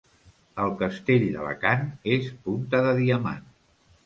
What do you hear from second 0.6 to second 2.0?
El castell d'Alacant